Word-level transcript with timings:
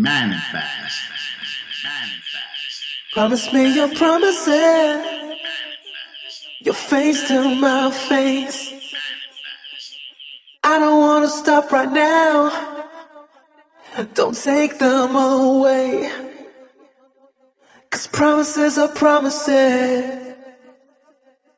Manifest. 0.00 0.98
Promise 3.12 3.52
me 3.52 3.74
your 3.74 3.94
promises. 3.94 5.36
Your 6.62 6.74
face 6.74 7.28
to 7.28 7.54
my 7.56 7.90
face. 7.90 8.72
I 10.64 10.78
don't 10.78 11.00
wanna 11.00 11.28
stop 11.28 11.70
right 11.70 11.92
now. 11.92 12.88
Don't 14.14 14.34
take 14.34 14.78
them 14.78 15.14
away. 15.16 16.10
Cause 17.90 18.06
promises 18.06 18.78
are 18.78 18.88
promises. 18.88 20.34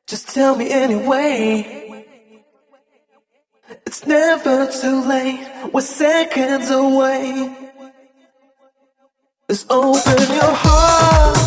Just 0.08 0.30
tell 0.34 0.56
me 0.56 0.68
anyway. 0.68 2.04
It's 3.86 4.04
never 4.04 4.66
too 4.66 5.00
late. 5.04 5.48
We're 5.72 5.80
seconds 5.82 6.70
away. 6.70 7.71
Just 9.52 9.70
open 9.70 10.34
your 10.34 10.50
heart. 10.50 11.41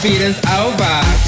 feeling's 0.00 0.40
over. 0.46 1.19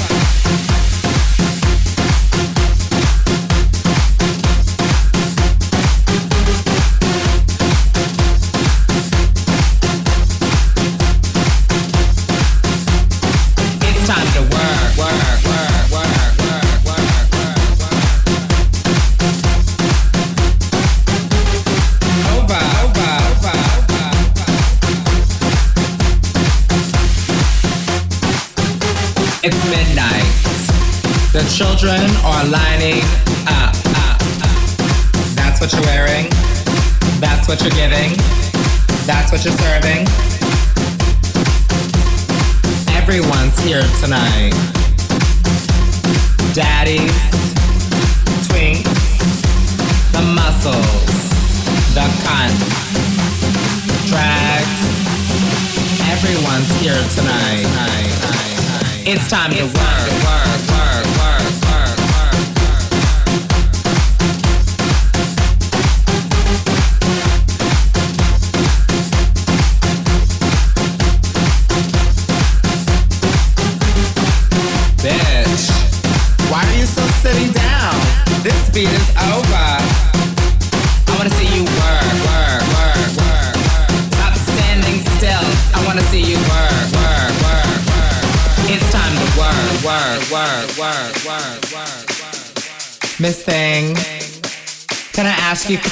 time 59.33 59.49
to 59.49 59.82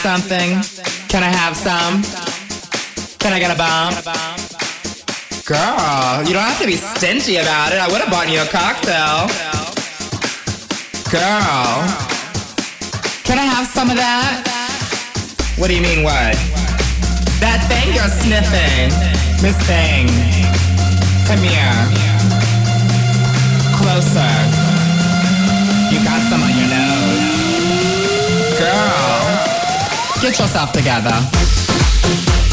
something? 0.01 0.57
Can 1.09 1.21
I 1.21 1.29
have 1.29 1.55
some? 1.55 2.01
Can 3.19 3.33
I 3.33 3.39
get 3.39 3.53
a 3.53 3.57
bomb? 3.57 3.93
Girl, 5.45 6.25
you 6.25 6.33
don't 6.33 6.41
have 6.41 6.59
to 6.59 6.65
be 6.65 6.75
stingy 6.75 7.37
about 7.37 7.71
it. 7.71 7.77
I 7.77 7.87
would 7.87 8.01
have 8.01 8.09
bought 8.09 8.27
you 8.27 8.41
a 8.41 8.49
cocktail. 8.49 9.29
Girl, 11.13 11.85
can 13.23 13.37
I 13.37 13.45
have 13.45 13.67
some 13.67 13.91
of 13.91 13.97
that? 13.97 14.41
What 15.57 15.67
do 15.67 15.75
you 15.75 15.83
mean, 15.83 16.01
what? 16.01 16.33
That 17.37 17.61
thing 17.69 17.93
you're 17.93 18.09
sniffing. 18.09 18.89
Miss 19.43 19.57
Thing. 19.69 20.07
Come 21.27 21.45
here. 21.45 22.40
Put 30.31 30.39
yourself 30.39 30.71
together. 30.71 32.50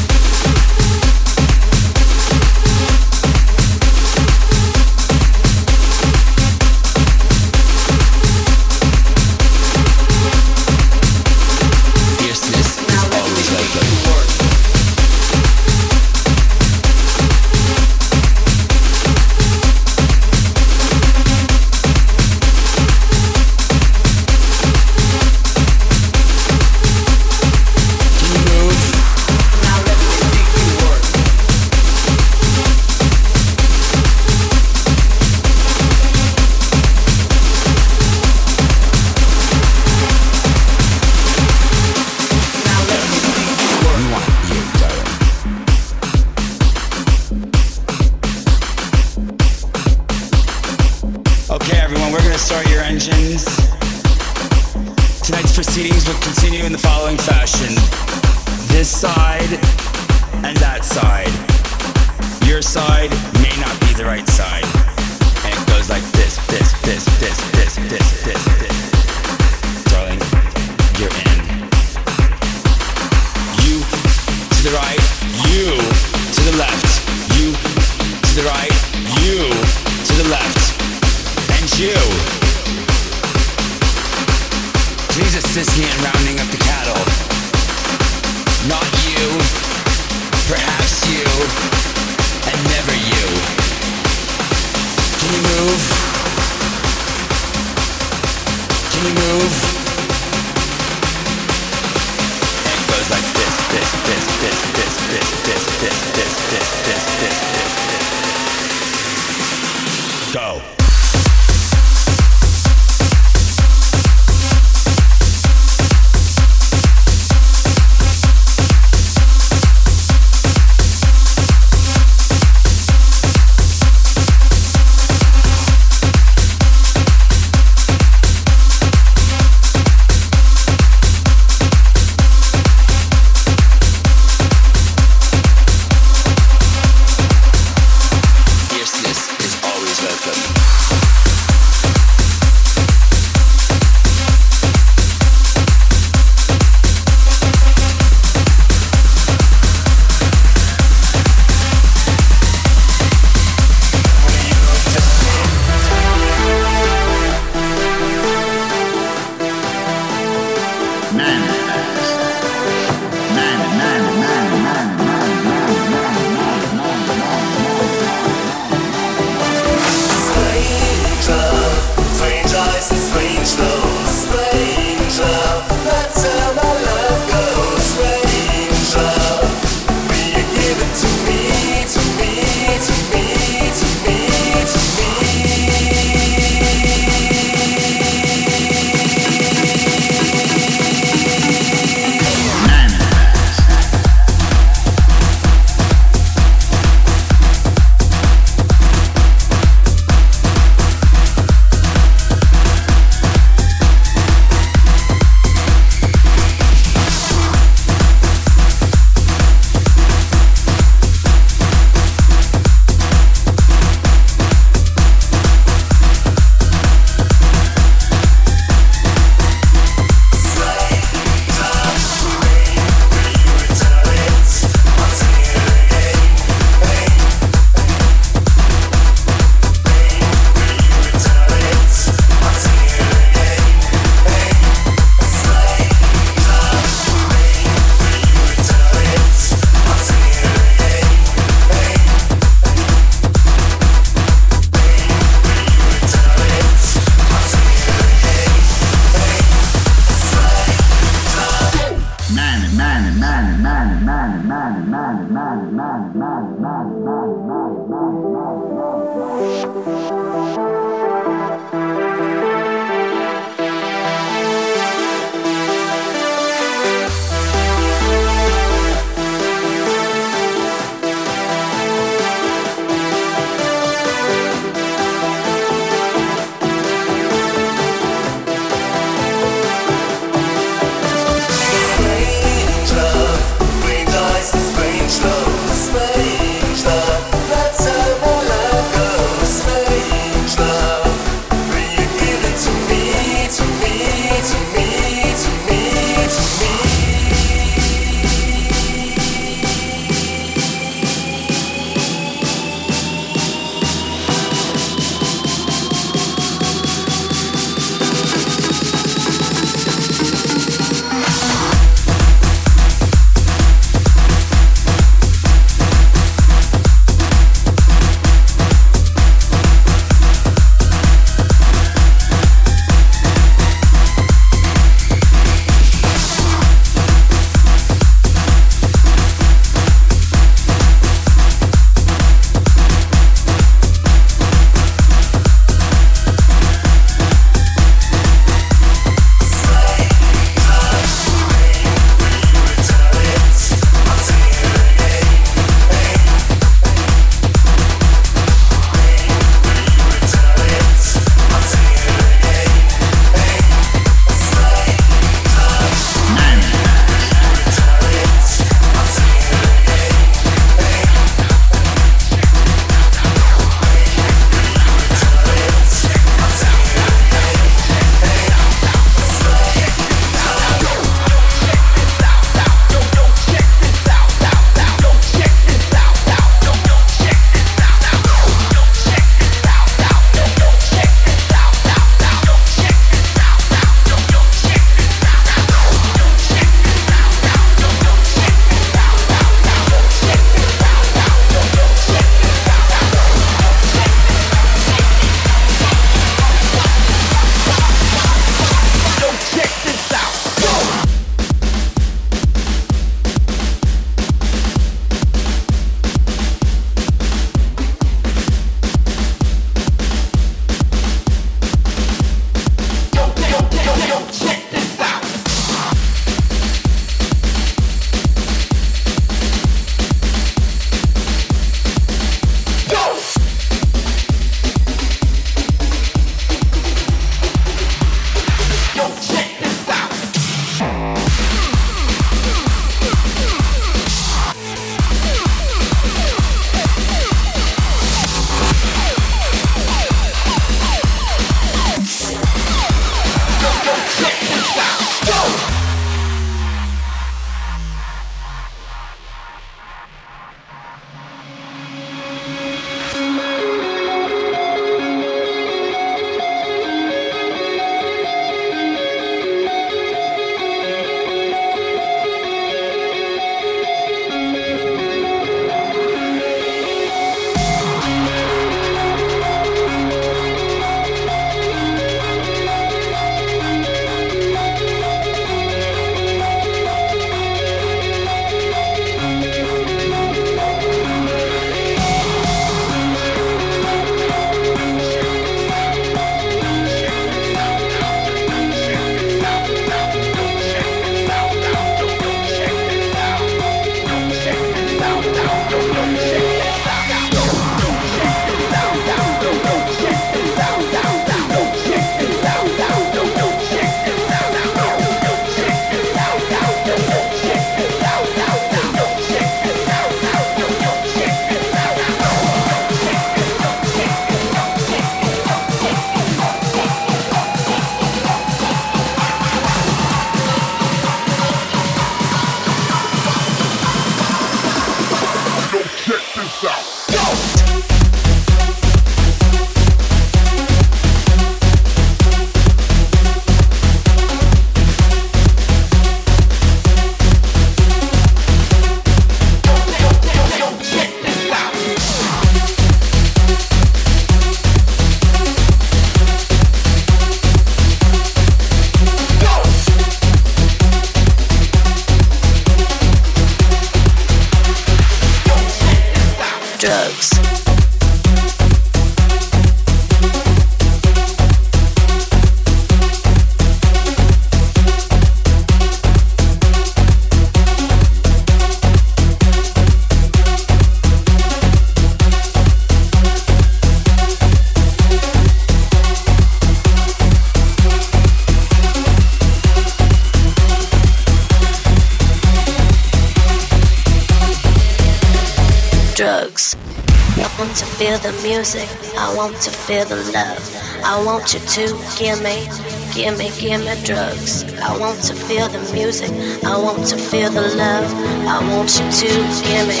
The 588.28 588.42
music, 588.42 588.88
I 589.16 589.34
want 589.34 589.56
to 589.62 589.70
feel 589.70 590.04
the 590.04 590.16
love. 590.36 590.60
I 591.02 591.16
want 591.24 591.54
you 591.54 591.60
to 591.60 591.84
give 592.20 592.36
me, 592.44 592.68
give 593.16 593.38
me, 593.38 593.48
give 593.56 593.80
me 593.80 593.94
drugs. 594.04 594.68
I 594.84 594.92
want 595.00 595.16
to 595.28 595.34
feel 595.34 595.68
the 595.68 595.80
music, 595.96 596.28
I 596.62 596.76
want 596.76 597.06
to 597.08 597.16
feel 597.16 597.48
the 597.50 597.64
love. 597.80 598.04
I 598.44 598.60
want 598.68 598.92
you 599.00 599.06
to 599.08 599.30
give 599.64 599.84
me, 599.88 600.00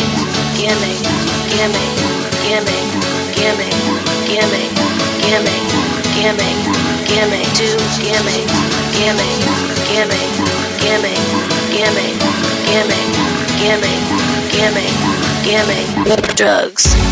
give 0.60 0.76
me, 0.84 0.92
give 1.56 1.72
me, 1.72 1.86
give 2.44 2.64
me, 2.68 2.78
give 3.32 3.56
me, 3.56 3.70
give 4.28 4.48
me, 4.52 4.64
give 5.24 5.40
me, 5.40 5.56
give 6.12 6.36
me, 6.36 6.50
give 7.08 7.28
me, 7.32 7.40
to 7.56 7.68
give 7.96 8.20
me, 8.28 8.36
give 8.92 9.16
me, 9.16 9.30
give 9.88 10.04
me, 10.04 10.20
give 10.84 11.00
me, 11.00 11.16
give 11.72 11.94
me, 11.96 12.06
give 12.68 12.84
me, 12.84 13.00
give 13.56 13.80
me, 13.80 14.84
give 15.40 15.64
me, 15.64 15.80
give 16.04 16.28
me 16.28 16.34
drugs. 16.36 17.07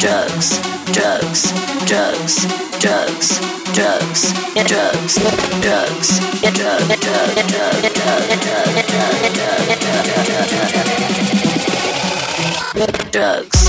Drugs, 0.00 0.58
drugs, 0.92 1.52
drugs, 1.84 2.46
drugs, 2.80 3.38
drugs, 3.74 3.74
drugs, 3.74 4.32
yeah, 4.56 4.66
drugs, 4.66 5.14
drugs, 5.60 6.20
yeah, 13.12 13.59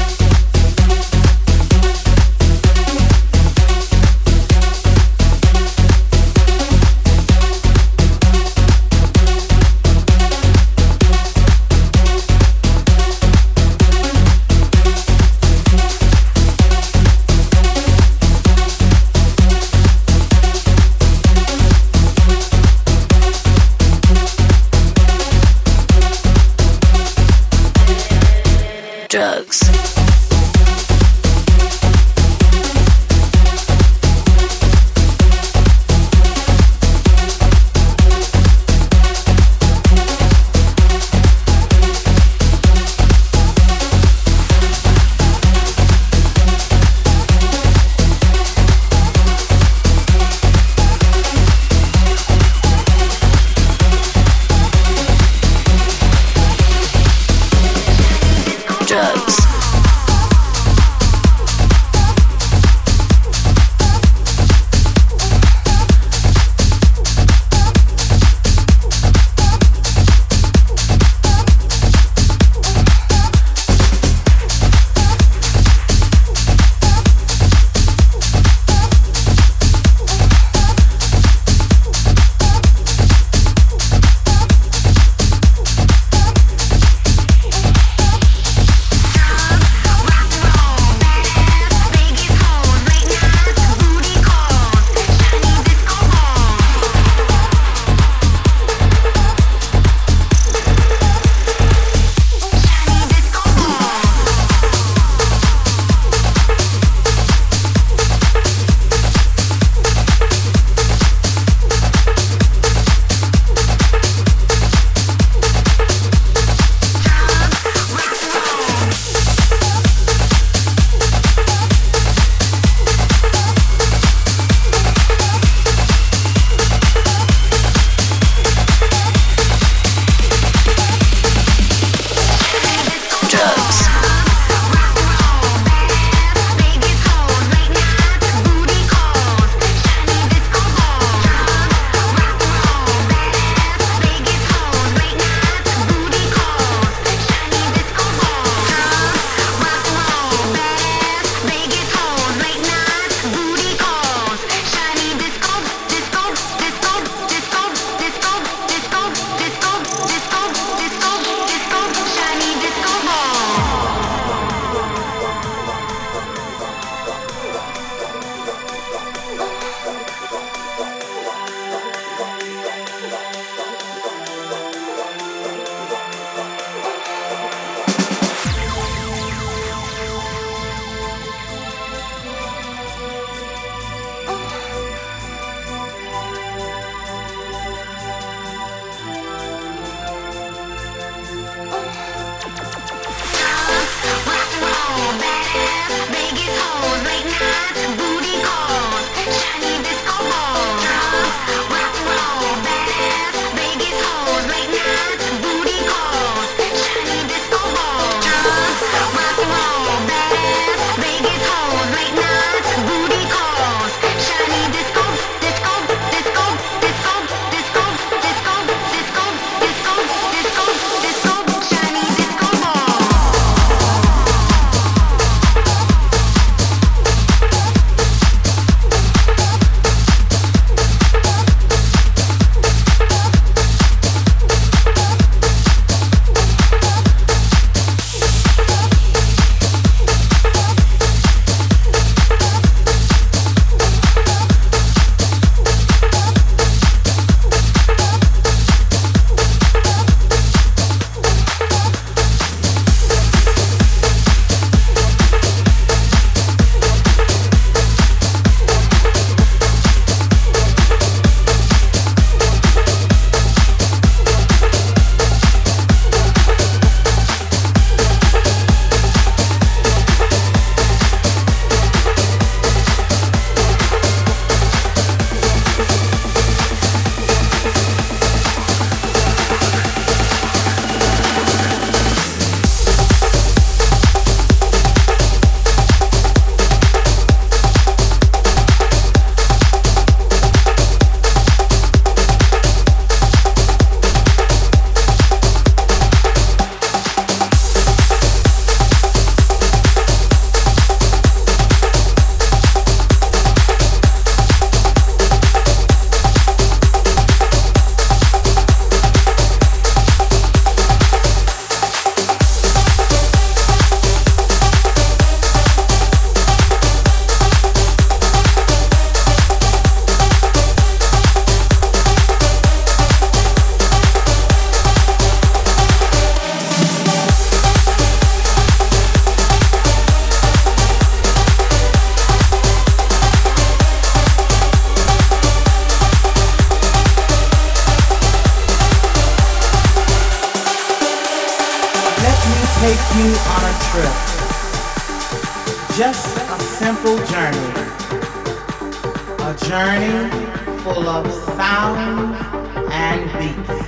beats. 353.42 353.82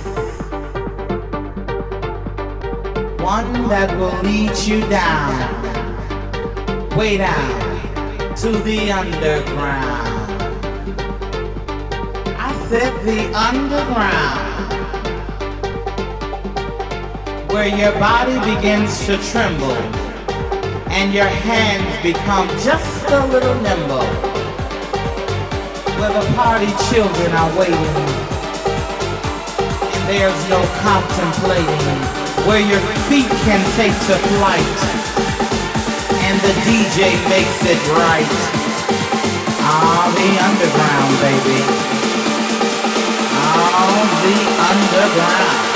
One 3.22 3.52
that 3.70 3.90
will 3.98 4.18
lead 4.22 4.56
you 4.66 4.80
down, 4.88 5.34
way 6.96 7.18
down 7.18 7.54
to 8.42 8.50
the 8.68 8.90
underground. 8.90 10.32
I 12.48 12.50
said 12.68 12.92
the 13.06 13.20
underground 13.48 14.42
where 17.52 17.68
your 17.68 17.92
body 18.00 18.36
begins 18.52 19.06
to 19.06 19.16
tremble 19.30 19.78
and 20.90 21.14
your 21.14 21.30
hands 21.48 22.02
become 22.02 22.48
just 22.58 23.06
a 23.10 23.26
little 23.26 23.54
nimble. 23.62 24.08
Where 25.98 26.12
the 26.12 26.26
party 26.34 26.70
children 26.90 27.30
are 27.32 27.58
waiting 27.58 28.33
there's 30.06 30.48
no 30.48 30.60
contemplating. 30.80 31.98
Where 32.46 32.60
your 32.60 32.80
feet 33.08 33.30
can 33.46 33.62
take 33.76 33.94
to 34.08 34.16
flight 34.36 35.04
and 36.24 36.40
the 36.40 36.54
DJ 36.66 37.14
makes 37.28 37.58
it 37.64 37.80
right. 37.92 38.34
Ah, 39.60 40.08
the 40.16 40.30
underground, 40.48 41.12
baby. 41.20 41.60
Ah, 43.36 44.04
the 44.24 44.36
underground. 44.70 45.73